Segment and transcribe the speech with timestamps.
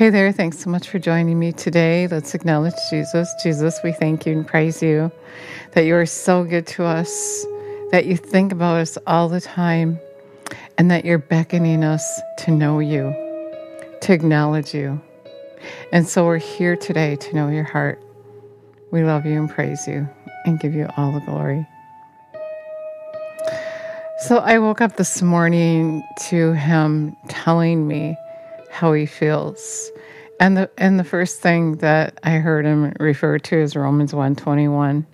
[0.00, 2.06] Hey there, thanks so much for joining me today.
[2.06, 3.34] Let's acknowledge Jesus.
[3.42, 5.12] Jesus, we thank you and praise you
[5.72, 7.44] that you are so good to us,
[7.90, 10.00] that you think about us all the time,
[10.78, 13.12] and that you're beckoning us to know you,
[14.00, 14.98] to acknowledge you.
[15.92, 18.02] And so we're here today to know your heart.
[18.92, 20.08] We love you and praise you
[20.46, 21.66] and give you all the glory.
[24.20, 28.16] So I woke up this morning to him telling me
[28.70, 29.90] how he feels.
[30.38, 35.06] And the and the first thing that I heard him refer to is Romans 121.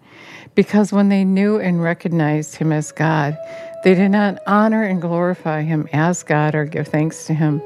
[0.55, 3.37] Because when they knew and recognized him as God,
[3.85, 7.61] they did not honor and glorify him as God or give thanks to him,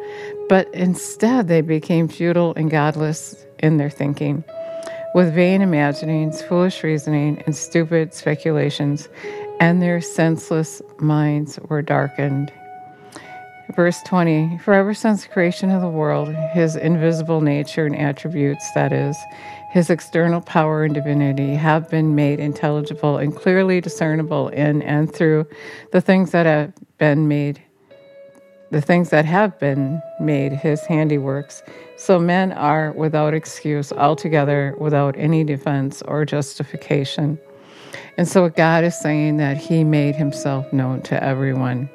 [0.49, 4.43] but instead they became futile and godless in their thinking.
[5.15, 9.09] With vain imaginings, foolish reasoning, and stupid speculations,
[9.61, 12.53] and their senseless minds were darkened.
[13.81, 18.71] Verse 20 For ever since the creation of the world, his invisible nature and attributes,
[18.75, 19.17] that is,
[19.71, 25.47] his external power and divinity, have been made intelligible and clearly discernible in and through
[25.93, 27.63] the things that have been made,
[28.71, 31.63] the things that have been made, his handiworks.
[31.97, 37.39] So men are without excuse, altogether without any defense or justification.
[38.19, 41.89] And so God is saying that he made himself known to everyone.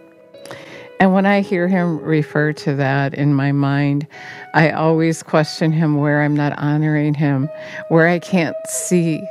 [0.99, 4.07] And when I hear him refer to that in my mind,
[4.53, 7.49] I always question him where I'm not honoring him,
[7.89, 9.21] where I can't see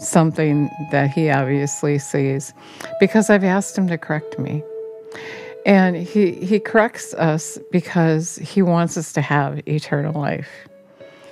[0.00, 2.54] something that he obviously sees,
[3.00, 4.62] because I've asked him to correct me.
[5.66, 10.48] And he, he corrects us because he wants us to have eternal life.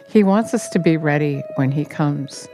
[0.09, 2.49] He wants us to be ready when he comes.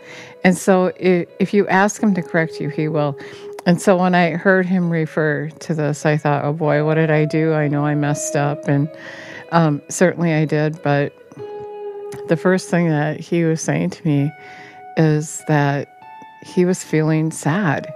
[0.44, 3.18] And so if, if you ask him to correct you, he will.
[3.64, 7.10] And so when I heard him refer to this, I thought, oh boy, what did
[7.10, 7.52] I do?
[7.52, 8.66] I know I messed up.
[8.66, 8.90] And
[9.52, 10.82] um, certainly I did.
[10.82, 11.12] But
[12.28, 14.32] the first thing that he was saying to me
[14.96, 15.88] is that
[16.42, 17.92] he was feeling sad.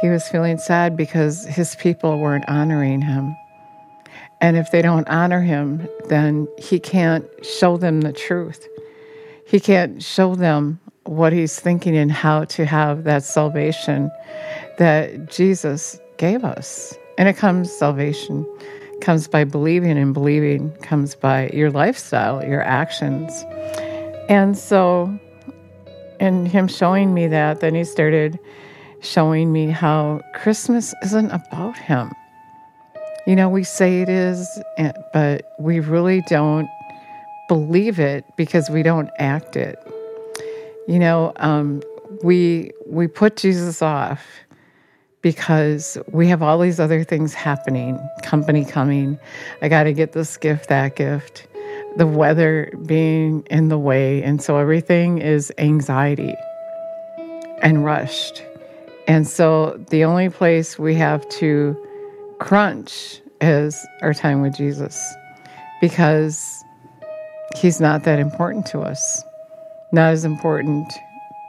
[0.00, 3.36] He was feeling sad because his people weren't honoring him.
[4.40, 8.66] And if they don't honor him, then he can't show them the truth.
[9.46, 14.10] He can't show them what he's thinking and how to have that salvation
[14.78, 16.94] that Jesus gave us.
[17.18, 18.46] And it comes salvation
[19.00, 23.44] comes by believing and believing comes by your lifestyle, your actions.
[24.28, 25.16] And so
[26.20, 28.38] and him showing me that, then he started
[29.00, 32.10] showing me how Christmas isn't about him.
[33.26, 34.48] You know, we say it is,
[34.78, 36.68] eh, but we really don't
[37.48, 39.78] believe it because we don't act it.
[40.88, 41.82] You know, um,
[42.22, 44.24] we we put Jesus off
[45.24, 49.18] because we have all these other things happening, company coming.
[49.62, 51.46] I got to get this gift, that gift,
[51.96, 56.36] the weather being in the way, and so everything is anxiety
[57.62, 58.44] and rushed.
[59.08, 61.74] And so the only place we have to
[62.38, 65.02] crunch is our time with Jesus
[65.80, 66.62] because
[67.56, 69.24] he's not that important to us
[69.94, 70.92] not as important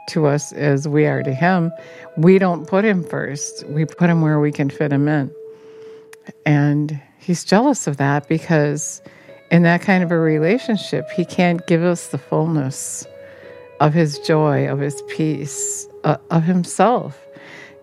[0.08, 1.72] to us as we are to him.
[2.16, 5.30] We don't put him first, we put him where we can fit him in.
[6.44, 9.02] And he's jealous of that because
[9.50, 13.06] in that kind of a relationship, he can't give us the fullness
[13.80, 17.18] of his joy, of his peace, uh, of himself,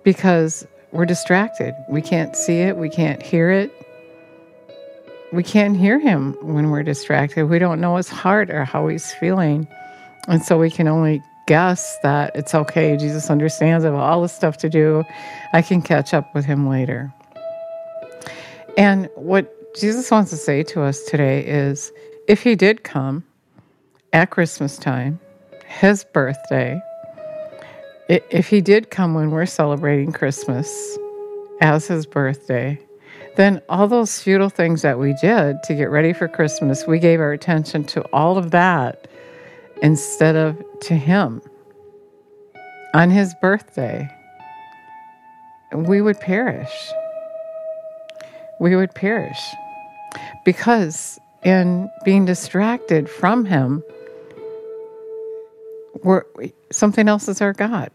[0.03, 1.73] because we're distracted.
[1.89, 3.71] We can't see it, we can't hear it.
[5.31, 7.45] We can't hear him when we're distracted.
[7.45, 9.67] We don't know his heart or how he's feeling.
[10.27, 12.97] And so we can only guess that it's okay.
[12.97, 15.03] Jesus understands I have all this stuff to do.
[15.53, 17.13] I can catch up with him later.
[18.77, 21.91] And what Jesus wants to say to us today is
[22.27, 23.23] if he did come
[24.11, 25.19] at Christmas time,
[25.65, 26.81] his birthday,
[28.09, 30.97] if he did come when we're celebrating Christmas
[31.61, 32.79] as his birthday,
[33.35, 37.19] then all those futile things that we did to get ready for Christmas, we gave
[37.19, 39.07] our attention to all of that
[39.83, 41.41] instead of to Him
[42.95, 44.09] on His birthday,
[45.75, 46.91] we would perish.
[48.59, 49.39] We would perish
[50.45, 53.83] because in being distracted from Him,
[56.03, 56.23] we're,
[56.71, 57.91] something else is our God.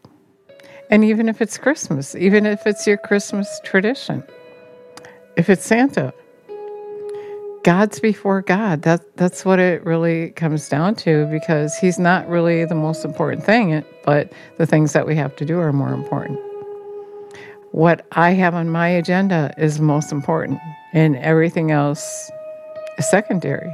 [0.91, 4.23] And even if it's Christmas, even if it's your Christmas tradition,
[5.37, 6.15] if it's Santa,
[7.65, 8.83] God's before God.
[8.83, 13.45] That that's what it really comes down to because he's not really the most important
[13.45, 16.41] thing, but the things that we have to do are more important.
[17.73, 20.61] What I have on my agenda is most important
[20.95, 22.31] and everything else
[22.99, 23.73] is secondary.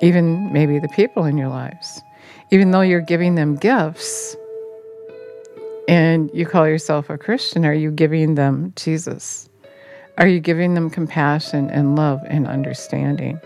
[0.00, 2.02] even maybe the people in your lives.
[2.50, 4.36] Even though you're giving them gifts
[5.88, 9.48] and you call yourself a Christian, are you giving them Jesus?
[10.18, 13.38] Are you giving them compassion and love and understanding?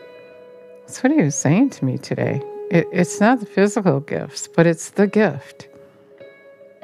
[0.82, 2.40] That's what he was saying to me today.
[2.70, 5.68] It, it's not the physical gifts, but it's the gift.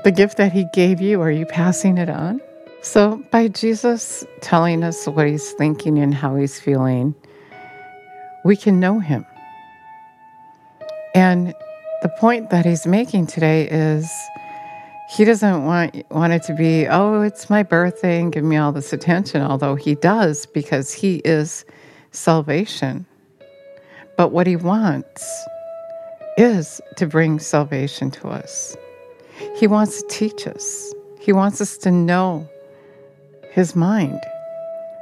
[0.03, 2.41] The gift that he gave you, are you passing it on?
[2.83, 7.15] So, by Jesus telling us what he's thinking and how he's feeling,
[8.45, 9.25] we can know him.
[11.15, 11.55] And
[12.03, 14.11] the point that he's making today is
[15.09, 18.73] he doesn't want want it to be, oh, it's my birthday and give me all
[18.73, 21.65] this attention, although he does because he is
[22.11, 23.07] salvation.
[24.17, 25.47] But what he wants
[26.37, 28.77] is to bring salvation to us.
[29.57, 30.93] He wants to teach us.
[31.21, 32.49] He wants us to know
[33.53, 34.21] his mind.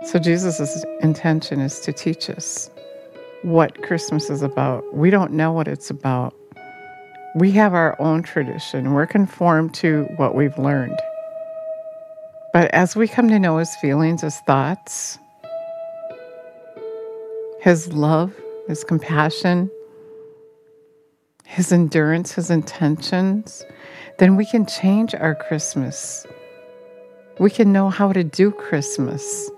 [0.04, 2.70] So Jesus' intention is to teach us
[3.42, 4.94] what Christmas is about.
[4.94, 6.34] We don't know what it's about.
[7.34, 8.92] We have our own tradition.
[8.92, 10.98] We're conformed to what we've learned.
[12.52, 15.18] But as we come to know his feelings, his thoughts,
[17.60, 18.32] his love,
[18.68, 19.68] his compassion,
[21.44, 23.64] his endurance, his intentions,
[24.18, 26.24] then we can change our Christmas.
[27.40, 29.50] We can know how to do Christmas.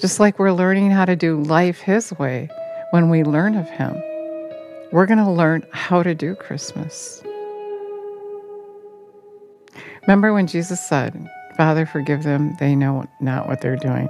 [0.00, 2.48] Just like we're learning how to do life his way
[2.90, 3.96] when we learn of Him.
[4.94, 7.20] We're going to learn how to do Christmas.
[10.02, 14.08] Remember when Jesus said, Father, forgive them, they know not what they're doing.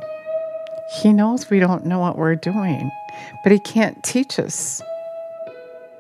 [1.01, 2.91] He knows we don't know what we're doing,
[3.43, 4.83] but He can't teach us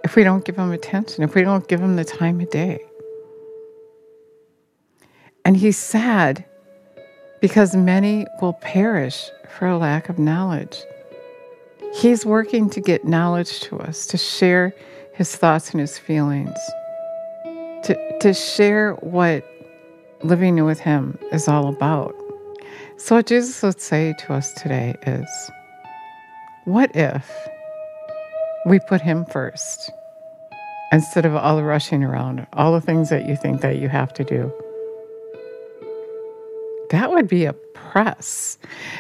[0.04, 2.78] if we don't give Him attention, if we don't give Him the time of day.
[5.46, 6.44] And He's sad
[7.40, 10.76] because many will perish for a lack of knowledge.
[11.94, 14.74] He's working to get knowledge to us, to share
[15.14, 16.58] his thoughts and his feelings,
[17.84, 19.44] to, to share what
[20.24, 22.12] living with him is all about.
[22.96, 25.50] So, what Jesus would say to us today is
[26.64, 27.30] what if
[28.66, 29.92] we put him first
[30.90, 34.12] instead of all the rushing around, all the things that you think that you have
[34.14, 34.52] to do?
[36.90, 38.58] That would be a press.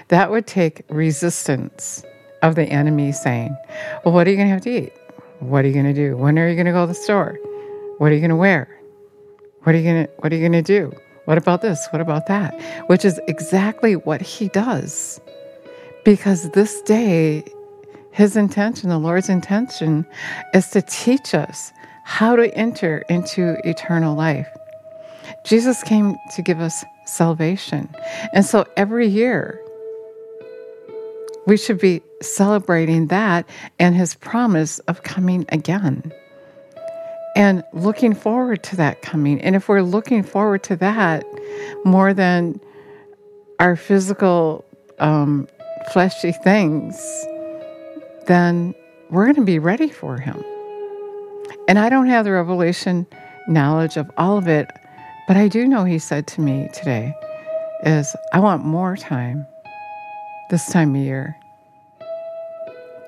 [0.08, 2.04] That would take resistance
[2.44, 3.56] of the enemy saying,
[4.04, 4.92] Well, what are you going to have to eat?
[5.40, 6.16] What are you going to do?
[6.16, 7.38] When are you going to go to the store?
[7.98, 8.68] What are you going to wear?
[9.62, 10.92] What are you going to what are you going to do?
[11.24, 11.88] What about this?
[11.90, 12.54] What about that?
[12.88, 15.20] Which is exactly what he does.
[16.04, 17.44] Because this day
[18.12, 20.06] his intention, the Lord's intention
[20.52, 21.72] is to teach us
[22.04, 24.48] how to enter into eternal life.
[25.44, 27.88] Jesus came to give us salvation.
[28.32, 29.60] And so every year
[31.46, 33.48] we should be celebrating that
[33.78, 36.12] and his promise of coming again
[37.36, 39.40] and looking forward to that coming.
[39.40, 41.24] And if we're looking forward to that
[41.84, 42.60] more than
[43.58, 44.64] our physical,
[44.98, 45.48] um,
[45.92, 46.96] fleshy things,
[48.26, 48.74] then
[49.10, 50.42] we're going to be ready for him.
[51.68, 53.06] And I don't have the revelation
[53.48, 54.70] knowledge of all of it,
[55.26, 57.14] but I do know he said to me today
[57.84, 59.46] is I want more time
[60.50, 61.36] this time of year,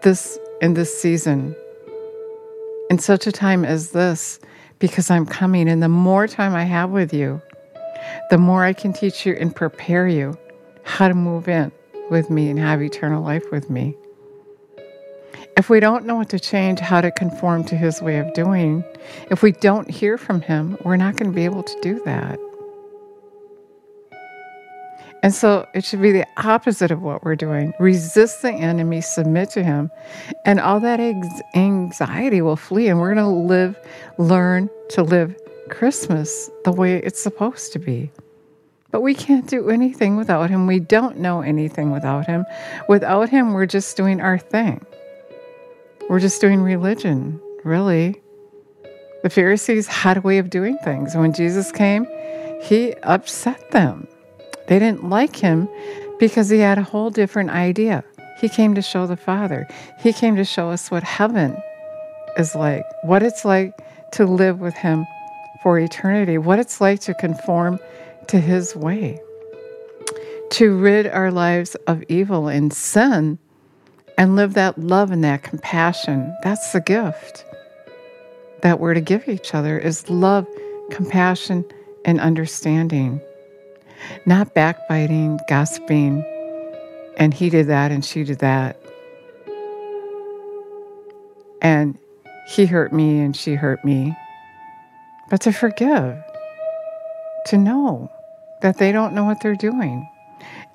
[0.02, 1.54] this in this season,
[2.90, 4.38] in such a time as this,
[4.78, 5.68] because I'm coming.
[5.68, 7.42] And the more time I have with you,
[8.30, 10.36] the more I can teach you and prepare you
[10.84, 11.72] how to move in
[12.10, 13.94] with me and have eternal life with me.
[15.56, 18.84] If we don't know what to change, how to conform to His way of doing,
[19.30, 22.38] if we don't hear from Him, we're not going to be able to do that.
[25.22, 27.72] And so it should be the opposite of what we're doing.
[27.80, 29.90] Resist the enemy, submit to him,
[30.44, 31.00] and all that
[31.54, 32.88] anxiety will flee.
[32.88, 33.78] And we're going to live,
[34.18, 35.36] learn to live
[35.68, 38.10] Christmas the way it's supposed to be.
[38.92, 40.66] But we can't do anything without him.
[40.66, 42.44] We don't know anything without him.
[42.88, 44.84] Without him, we're just doing our thing.
[46.08, 48.22] We're just doing religion, really.
[49.22, 51.16] The Pharisees had a way of doing things.
[51.16, 52.06] When Jesus came,
[52.62, 54.06] he upset them.
[54.68, 55.68] They didn't like him
[56.18, 58.04] because he had a whole different idea.
[58.40, 59.66] He came to show the Father,
[59.98, 61.56] he came to show us what heaven
[62.36, 63.72] is like, what it's like
[64.12, 65.06] to live with him
[65.62, 67.78] for eternity, what it's like to conform
[68.28, 69.18] to his way,
[70.50, 73.38] to rid our lives of evil and sin
[74.18, 76.36] and live that love and that compassion.
[76.42, 77.44] That's the gift
[78.62, 80.46] that we're to give each other is love,
[80.90, 81.64] compassion,
[82.04, 83.20] and understanding
[84.26, 86.24] not backbiting, gossiping,
[87.16, 88.76] and he did that and she did that.
[91.66, 91.98] and
[92.46, 94.16] he hurt me and she hurt me,
[95.28, 96.16] but to forgive,
[97.46, 98.08] to know
[98.62, 100.08] that they don't know what they're doing.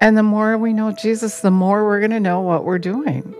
[0.01, 3.33] And the more we know Jesus, the more we're going to know what we're doing.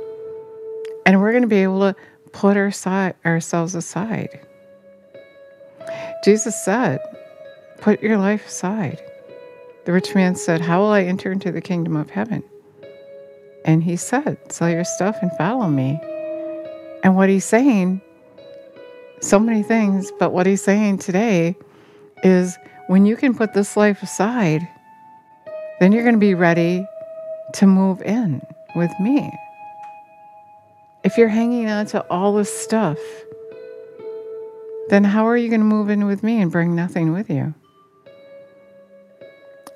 [1.05, 1.95] And we're going to be able to
[2.31, 4.39] put our si- ourselves aside.
[6.23, 6.99] Jesus said,
[7.81, 9.01] Put your life aside.
[9.85, 12.43] The rich man said, How will I enter into the kingdom of heaven?
[13.65, 15.99] And he said, Sell your stuff and follow me.
[17.03, 18.01] And what he's saying,
[19.21, 21.55] so many things, but what he's saying today
[22.23, 22.57] is
[22.87, 24.67] when you can put this life aside,
[25.79, 26.85] then you're going to be ready
[27.53, 28.41] to move in
[28.75, 29.31] with me.
[31.03, 32.99] If you're hanging on to all this stuff,
[34.89, 37.55] then how are you going to move in with me and bring nothing with you?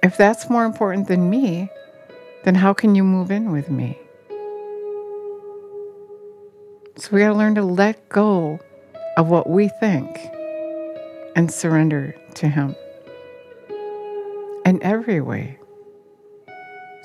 [0.05, 1.67] If that's more important than me,
[2.43, 3.97] then how can you move in with me?
[6.95, 8.59] So we got to learn to let go
[9.17, 10.29] of what we think
[11.35, 12.75] and surrender to Him
[14.63, 15.57] in every way.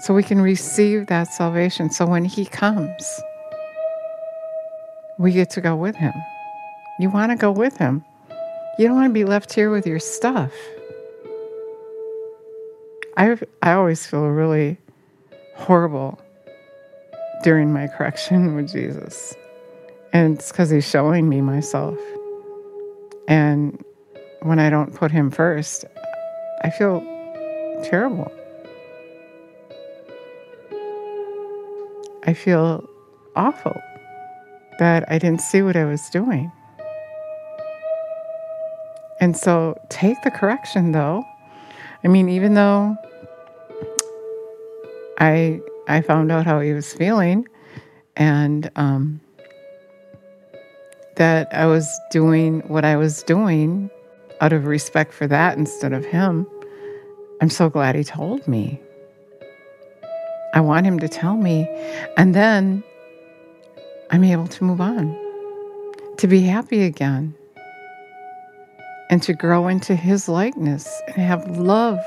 [0.01, 1.89] So we can receive that salvation.
[1.89, 3.23] So when He comes,
[5.19, 6.13] we get to go with Him.
[6.99, 8.05] You want to go with Him.
[8.79, 10.53] You don't want to be left here with your stuff.
[13.17, 14.79] I, I always feel really
[15.57, 16.21] horrible
[17.43, 19.35] during my correction with Jesus.
[20.13, 21.99] And it's because he's showing me myself.
[23.29, 23.85] And
[24.43, 25.85] when I don't put him first,
[26.63, 27.01] I feel
[27.85, 28.33] terrible.
[32.25, 32.89] I feel
[33.37, 33.81] awful
[34.79, 36.51] that I didn't see what I was doing.
[39.21, 41.25] And so take the correction though.
[42.05, 42.97] I mean, even though
[45.19, 47.47] I I found out how he was feeling
[48.17, 49.21] and um,
[51.17, 53.91] that I was doing what I was doing
[54.41, 56.47] out of respect for that instead of him.
[57.43, 58.81] I'm so glad he told me.
[60.55, 61.69] I want him to tell me.
[62.17, 62.83] And then
[64.11, 65.17] I'm able to move on,
[66.17, 67.35] to be happy again,
[69.11, 71.99] and to grow into his likeness and have love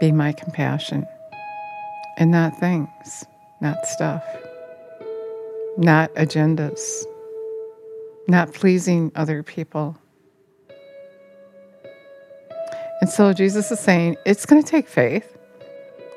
[0.00, 1.06] be my compassion
[2.18, 3.24] and not things,
[3.60, 4.24] not stuff,
[5.78, 7.04] not agendas,
[8.26, 9.96] not pleasing other people.
[13.00, 15.38] And so Jesus is saying it's going to take faith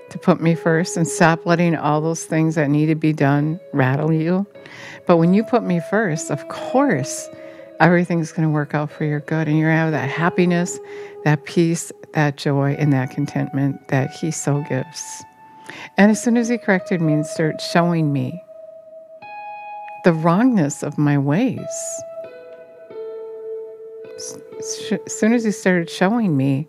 [0.09, 3.59] to put me first and stop letting all those things that need to be done
[3.71, 4.47] rattle you.
[5.05, 7.29] But when you put me first, of course,
[7.79, 10.79] everything's going to work out for your good and you're going to have that happiness,
[11.23, 15.23] that peace, that joy, and that contentment that He so gives.
[15.97, 18.43] And as soon as He corrected me and started showing me
[20.03, 21.67] the wrongness of my ways,
[24.15, 26.67] as soon as He started showing me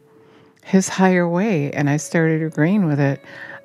[0.64, 3.20] His higher way and I started agreeing with it,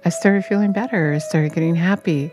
[0.06, 1.14] I started feeling better.
[1.14, 2.32] I started getting happy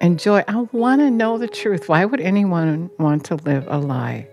[0.00, 0.44] and joy.
[0.46, 1.88] I want to know the truth.
[1.88, 4.28] Why would anyone want to live a lie?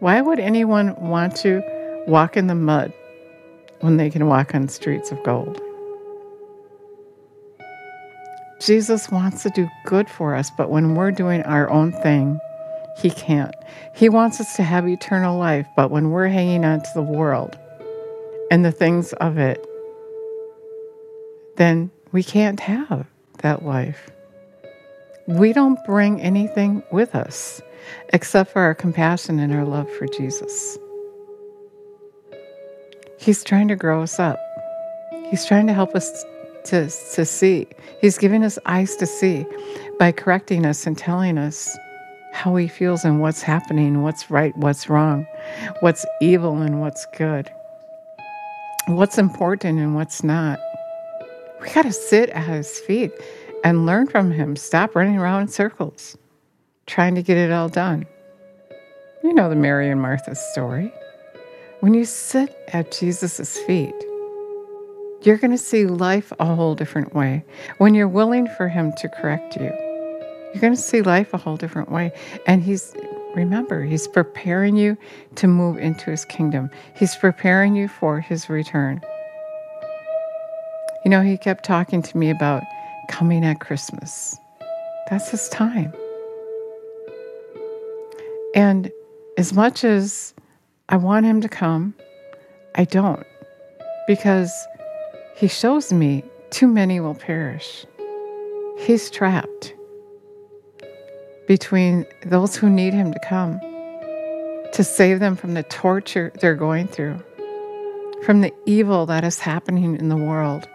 [0.00, 1.62] Why would anyone want to
[2.06, 2.92] walk in the mud
[3.80, 5.60] when they can walk on streets of gold?
[8.60, 12.38] Jesus wants to do good for us, but when we're doing our own thing,
[12.98, 13.54] He can't.
[13.94, 17.58] He wants us to have eternal life, but when we're hanging on to the world
[18.50, 19.66] and the things of it,
[21.56, 23.06] then we can't have
[23.38, 24.10] that life.
[25.30, 27.62] We don't bring anything with us
[28.12, 30.76] except for our compassion and our love for Jesus.
[33.16, 34.40] He's trying to grow us up.
[35.28, 36.24] He's trying to help us
[36.64, 37.68] to, to see.
[38.00, 39.46] He's giving us eyes to see
[40.00, 41.78] by correcting us and telling us
[42.32, 45.28] how he feels and what's happening, what's right, what's wrong,
[45.78, 47.48] what's evil and what's good,
[48.88, 50.58] what's important and what's not.
[51.60, 53.12] We got to sit at his feet
[53.64, 54.56] and learn from him.
[54.56, 56.16] Stop running around in circles,
[56.86, 58.06] trying to get it all done.
[59.22, 60.92] You know the Mary and Martha story.
[61.80, 63.94] When you sit at Jesus' feet,
[65.22, 67.44] you're going to see life a whole different way.
[67.78, 69.70] When you're willing for Him to correct you,
[70.52, 72.12] you're going to see life a whole different way.
[72.46, 72.94] And He's,
[73.34, 74.96] remember, He's preparing you
[75.36, 79.00] to move into His kingdom, He's preparing you for His return.
[81.04, 82.62] You know, He kept talking to me about
[83.10, 84.38] coming at Christmas.
[85.08, 85.92] That's His time.
[88.54, 88.90] And
[89.36, 90.34] as much as
[90.88, 91.94] I want Him to come,
[92.74, 93.26] I don't.
[94.06, 94.52] Because
[95.40, 97.86] he shows me too many will perish.
[98.78, 99.74] He's trapped
[101.48, 103.58] between those who need him to come
[104.72, 107.18] to save them from the torture they're going through,
[108.22, 110.68] from the evil that is happening in the world,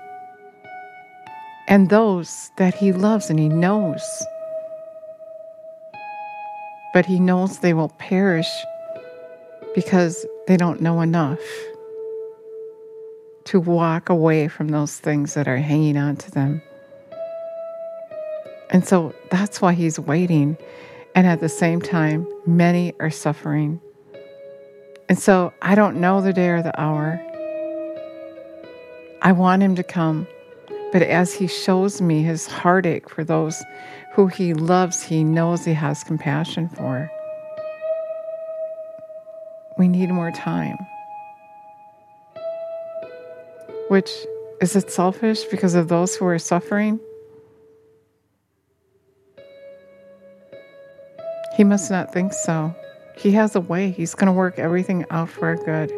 [1.67, 4.03] and those that he loves and he knows.
[6.93, 8.49] But he knows they will perish
[9.73, 11.39] because they don't know enough
[13.45, 16.61] to walk away from those things that are hanging on to them.
[18.69, 20.57] And so that's why he's waiting.
[21.13, 23.79] And at the same time, many are suffering.
[25.07, 27.21] And so I don't know the day or the hour.
[29.21, 30.27] I want him to come.
[30.91, 33.63] But as he shows me his heartache for those
[34.13, 37.09] who he loves, he knows he has compassion for.
[39.77, 40.77] We need more time.
[43.89, 44.09] Which
[44.61, 46.99] is it selfish because of those who are suffering?
[51.55, 52.73] He must not think so.
[53.17, 53.91] He has a way.
[53.91, 55.91] He's going to work everything out for our good.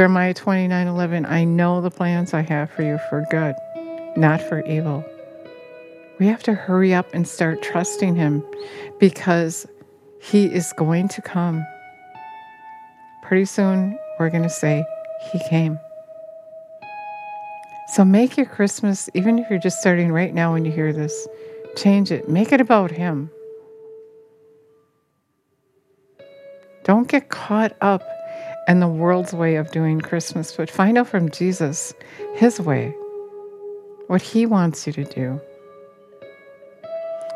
[0.00, 3.54] Jeremiah 29 11, I know the plans I have for you for good,
[4.16, 5.04] not for evil.
[6.18, 8.42] We have to hurry up and start trusting Him
[8.98, 9.66] because
[10.18, 11.66] He is going to come.
[13.24, 14.82] Pretty soon, we're going to say,
[15.30, 15.78] He came.
[17.88, 21.28] So make your Christmas, even if you're just starting right now when you hear this,
[21.76, 22.26] change it.
[22.26, 23.30] Make it about Him.
[26.84, 28.02] Don't get caught up
[28.70, 31.92] in the world's way of doing Christmas, but find out from Jesus
[32.36, 32.94] his way,
[34.06, 35.40] what he wants you to do,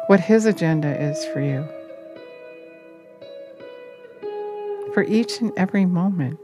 [0.06, 1.66] what his agenda is for you,
[4.94, 6.38] for each and every moment,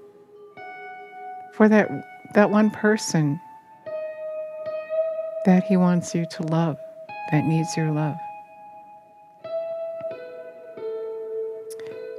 [1.54, 1.88] for that,
[2.34, 3.40] that one person
[5.46, 6.76] that he wants you to love,
[7.30, 8.16] that needs your love.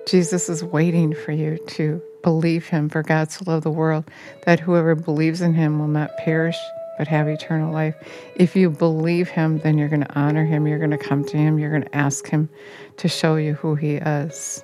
[0.07, 4.09] Jesus is waiting for you to believe him, for God so loved the world
[4.45, 6.57] that whoever believes in him will not perish
[6.97, 7.95] but have eternal life.
[8.35, 11.37] If you believe him, then you're going to honor him, you're going to come to
[11.37, 12.49] him, you're going to ask him
[12.97, 14.63] to show you who he is.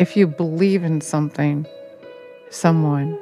[0.00, 1.66] If you believe in something,
[2.48, 3.18] someone,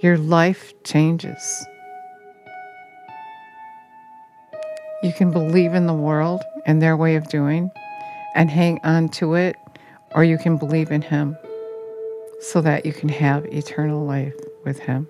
[0.00, 1.66] your life changes.
[5.02, 7.70] You can believe in the world and their way of doing
[8.34, 9.56] and hang on to it,
[10.14, 11.36] or you can believe in Him
[12.40, 15.06] so that you can have eternal life with Him.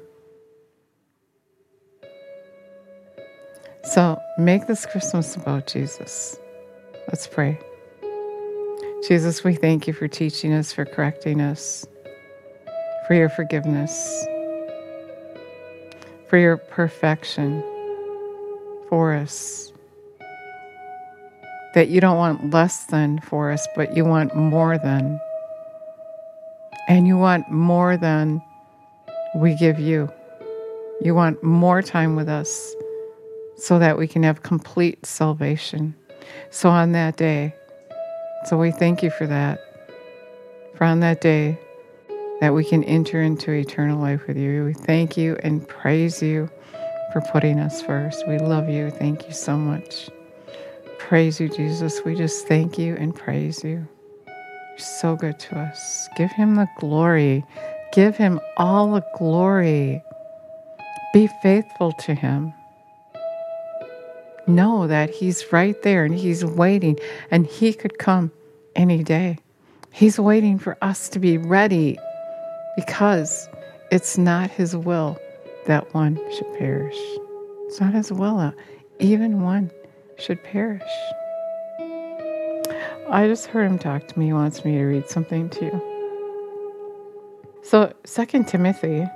[3.84, 6.38] So make this Christmas about Jesus.
[7.08, 7.58] Let's pray.
[9.06, 11.86] Jesus, we thank you for teaching us, for correcting us,
[13.06, 14.24] for your forgiveness,
[16.28, 17.62] for your perfection
[18.90, 19.72] for us
[21.74, 25.20] that you don't want less than for us, but you want more than.
[26.88, 28.42] And you want more than
[29.36, 30.10] we give you.
[31.00, 32.74] You want more time with us
[33.56, 35.94] so that we can have complete salvation.
[36.50, 37.54] So on that day,
[38.46, 39.60] so we thank you for that.
[40.74, 41.58] For on that day,
[42.40, 44.64] that we can enter into eternal life with you.
[44.64, 46.50] We thank you and praise you
[47.12, 48.26] for putting us first.
[48.26, 48.90] We love you.
[48.90, 50.10] Thank you so much
[51.00, 52.04] praise you, Jesus.
[52.04, 53.88] We just thank you and praise you.
[54.26, 56.08] You're so good to us.
[56.16, 57.44] Give him the glory.
[57.92, 60.02] Give him all the glory.
[61.12, 62.52] Be faithful to him.
[64.46, 66.98] Know that he's right there and he's waiting,
[67.30, 68.30] and he could come
[68.76, 69.38] any day.
[69.92, 71.98] He's waiting for us to be ready
[72.76, 73.48] because
[73.90, 75.18] it's not his will
[75.66, 76.98] that one should perish.
[77.66, 78.52] It's not his will, uh,
[78.98, 79.70] even one
[80.20, 80.82] should perish.
[83.10, 84.26] I just heard him talk to me.
[84.26, 85.82] He wants me to read something to you.
[87.62, 89.06] So, Second Timothy,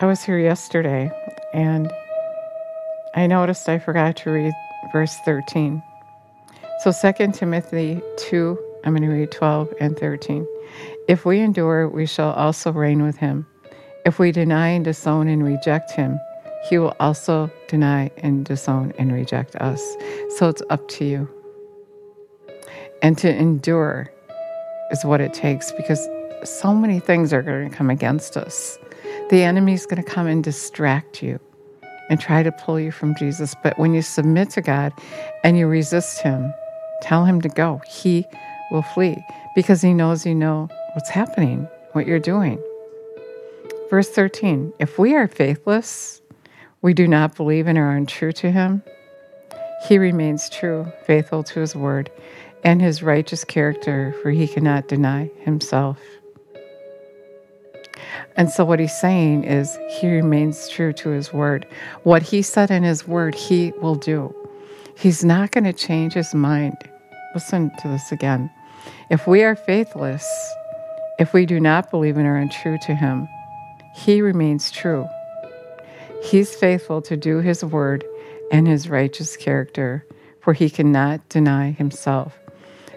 [0.00, 1.10] I was here yesterday
[1.54, 1.92] and
[3.14, 4.52] I noticed I forgot to read
[4.92, 5.82] verse 13.
[6.80, 10.46] So, Second Timothy 2, I'm going to read 12 and 13.
[11.08, 13.46] If we endure, we shall also reign with him.
[14.04, 16.18] If we deny and disown and reject him,
[16.68, 19.82] he will also deny and disown and reject us.
[20.36, 21.28] So it's up to you.
[23.02, 24.12] And to endure
[24.92, 26.08] is what it takes because
[26.44, 28.78] so many things are going to come against us.
[29.30, 31.40] The enemy is going to come and distract you
[32.10, 33.54] and try to pull you from Jesus.
[33.62, 34.92] But when you submit to God
[35.44, 36.52] and you resist him,
[37.00, 38.24] tell him to go, he
[38.70, 42.62] will flee because he knows you know what's happening, what you're doing.
[43.90, 46.21] Verse 13 If we are faithless,
[46.82, 48.82] we do not believe and are untrue to him,
[49.88, 52.10] He remains true, faithful to his word,
[52.64, 55.98] and his righteous character, for he cannot deny himself.
[58.36, 61.66] And so, what he's saying is, he remains true to his word.
[62.02, 64.34] What he said in his word, he will do.
[64.96, 66.76] He's not going to change his mind.
[67.34, 68.50] Listen to this again.
[69.10, 70.26] If we are faithless,
[71.18, 73.28] if we do not believe and are untrue to him,
[73.94, 75.06] he remains true.
[76.22, 78.04] He's faithful to do his word
[78.52, 80.06] and his righteous character,
[80.40, 82.38] for he cannot deny himself.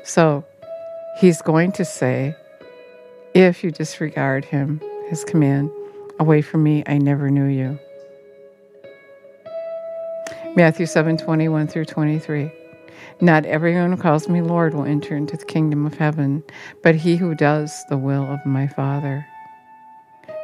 [0.04, 0.46] So
[1.20, 2.36] he's going to say,
[3.34, 5.72] if you disregard him, his command,
[6.20, 7.80] away from me, I never knew you.
[10.56, 12.52] Matthew 7 21 through 23.
[13.22, 16.44] Not everyone who calls me Lord will enter into the kingdom of heaven,
[16.84, 19.26] but he who does the will of my Father.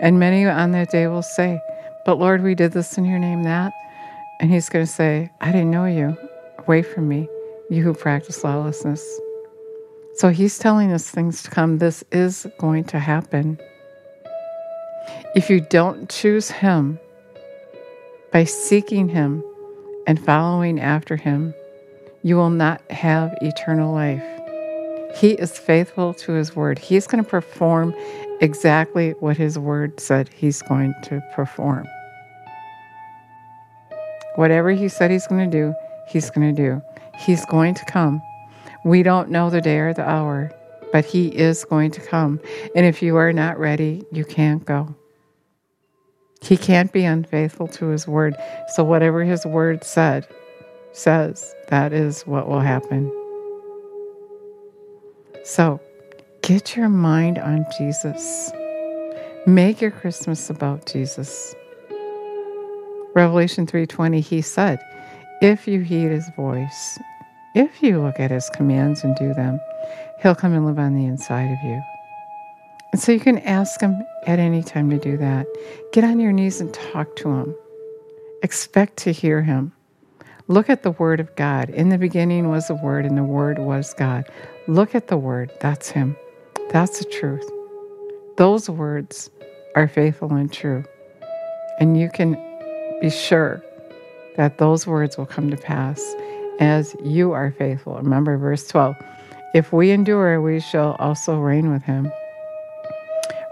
[0.02, 1.62] And many on that day will say,
[2.06, 3.74] But Lord, we did this in your name, that.
[4.40, 6.18] And he's going to say, I didn't know you.
[6.60, 7.28] Away from me,
[7.70, 9.06] you who practice lawlessness.
[10.16, 11.78] So he's telling us things to come.
[11.78, 13.60] This is going to happen.
[15.36, 17.00] If you don't choose him
[18.32, 19.44] by seeking him
[20.08, 21.54] and following after him,
[22.24, 24.24] you will not have eternal life.
[25.16, 26.80] He is faithful to his word.
[26.80, 27.94] He's going to perform
[28.40, 31.88] exactly what his word said he's going to perform.
[34.36, 35.74] Whatever he said he's going to do,
[36.08, 36.82] he's going to do.
[37.18, 38.22] He's going to come.
[38.84, 40.52] We don't know the day or the hour,
[40.92, 42.40] but he is going to come.
[42.76, 44.96] And if you are not ready, you can't go.
[46.42, 48.36] He can't be unfaithful to his word.
[48.70, 50.28] So, whatever his word said,
[50.92, 53.12] says, that is what will happen.
[55.44, 55.80] So,
[56.44, 58.52] get your mind on Jesus.
[59.48, 61.56] Make your Christmas about Jesus.
[63.16, 64.80] Revelation 3:20 he said,
[65.42, 67.00] "If you heed his voice,
[67.56, 69.60] if you look at his commands and do them,
[70.22, 71.82] he'll come and live on the inside of you."
[72.92, 75.48] And so you can ask him at any time to do that.
[75.92, 77.56] Get on your knees and talk to him.
[78.44, 79.72] Expect to hear him.
[80.52, 81.70] Look at the Word of God.
[81.70, 84.30] In the beginning was the Word, and the Word was God.
[84.68, 85.50] Look at the Word.
[85.62, 86.18] That's Him.
[86.72, 87.50] That's the truth.
[88.36, 89.30] Those words
[89.78, 90.84] are faithful and true.
[91.80, 92.34] And you can
[93.00, 93.64] be sure
[94.36, 96.02] that those words will come to pass
[96.60, 97.96] as you are faithful.
[97.96, 98.98] Remember verse 12
[99.54, 102.12] if we endure, we shall also reign with him.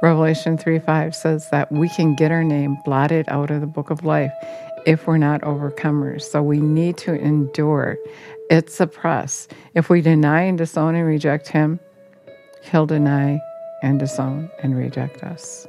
[0.02, 3.90] Revelation 3 5 says that we can get our name blotted out of the book
[3.90, 4.32] of life
[4.86, 6.24] if we're not overcomers.
[6.24, 7.98] So we need to endure.
[8.50, 9.48] It's a press.
[9.76, 11.80] If we deny and disown and reject him,
[12.63, 13.39] he'll deny
[13.84, 15.68] and disown and reject us.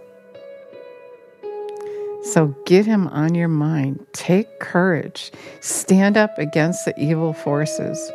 [2.22, 4.06] So get him on your mind.
[4.12, 5.32] Take courage.
[5.60, 8.10] Stand up against the evil forces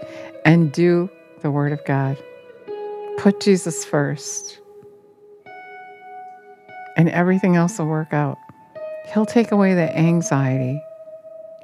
[0.46, 1.10] and do
[1.42, 2.18] the Word of God.
[3.18, 4.60] Put Jesus first,
[6.98, 8.38] and everything else will work out.
[9.14, 10.82] He'll take away the anxiety,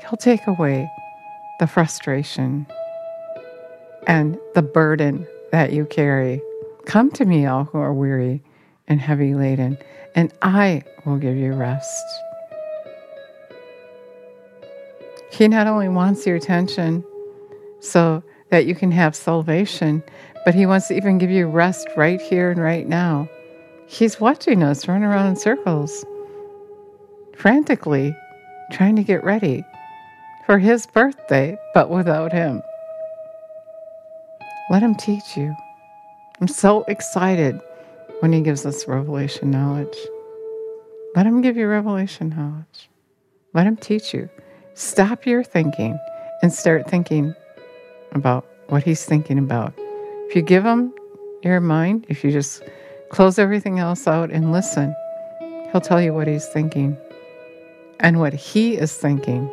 [0.01, 0.89] He'll take away
[1.59, 2.65] the frustration
[4.07, 6.41] and the burden that you carry.
[6.85, 8.41] Come to me, all who are weary
[8.87, 9.77] and heavy laden,
[10.15, 12.03] and I will give you rest.
[15.31, 17.03] He not only wants your attention
[17.79, 20.03] so that you can have salvation,
[20.43, 23.29] but He wants to even give you rest right here and right now.
[23.87, 26.05] He's watching us run around in circles,
[27.41, 28.15] frantically
[28.71, 29.65] trying to get ready
[30.45, 32.61] for His birthday, but without Him.
[34.69, 35.55] Let Him teach you.
[36.39, 37.59] I'm so excited
[38.19, 39.97] when He gives us revelation knowledge.
[41.15, 42.89] Let Him give you revelation knowledge.
[43.53, 44.29] Let Him teach you.
[44.75, 45.99] Stop your thinking
[46.43, 47.35] and start thinking
[48.13, 49.73] about what he's thinking about.
[50.27, 50.93] If you give him
[51.43, 52.63] your mind, if you just
[53.09, 54.95] close everything else out and listen,
[55.71, 56.97] he'll tell you what he's thinking.
[58.01, 59.47] And what he is thinking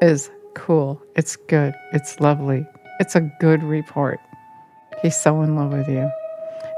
[0.00, 2.66] is cool, it's good, it's lovely,
[2.98, 4.18] it's a good report.
[5.02, 6.10] He's so in love with you.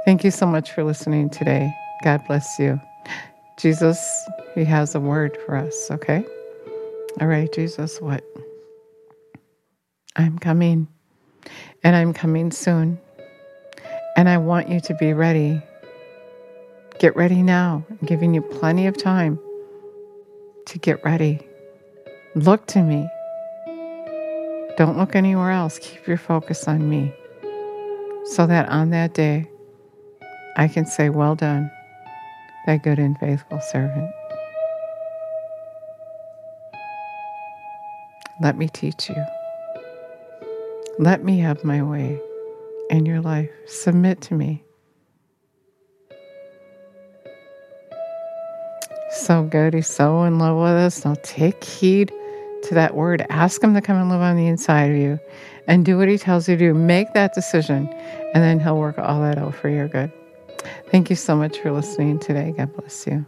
[0.04, 1.72] Thank you so much for listening today.
[2.02, 2.80] God bless you.
[3.56, 6.24] Jesus, He has a word for us, okay?
[7.20, 8.24] All right, Jesus, what?
[10.16, 10.88] I'm coming,
[11.84, 12.98] and I'm coming soon.
[14.16, 15.62] And I want you to be ready.
[16.98, 17.84] Get ready now.
[17.88, 19.38] I'm giving you plenty of time
[20.66, 21.46] to get ready.
[22.34, 23.08] Look to me.
[24.76, 25.78] Don't look anywhere else.
[25.78, 27.12] Keep your focus on me
[28.24, 29.48] so that on that day
[30.56, 31.70] I can say, Well done,
[32.66, 34.10] thy good and faithful servant.
[38.40, 39.24] Let me teach you.
[40.98, 42.20] Let me have my way
[42.88, 43.50] in your life.
[43.66, 44.64] Submit to me.
[49.30, 49.74] So good.
[49.74, 51.04] He's so in love with us.
[51.04, 52.12] Now take heed
[52.64, 53.24] to that word.
[53.30, 55.20] Ask him to come and live on the inside of you
[55.68, 56.74] and do what he tells you to do.
[56.74, 57.86] Make that decision,
[58.34, 60.10] and then he'll work all that out for your good.
[60.90, 62.52] Thank you so much for listening today.
[62.56, 63.24] God bless you.